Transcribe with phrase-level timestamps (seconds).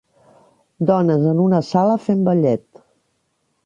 [0.91, 2.85] Dones en una sala fent ballet.